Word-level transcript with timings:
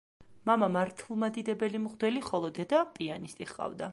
მამა 0.49 0.69
მართლმადიდებელი 0.75 1.83
მღვდელი, 1.85 2.25
ხოლო 2.31 2.53
დედა 2.61 2.83
პიანისტი 2.97 3.51
ჰყავდა. 3.53 3.89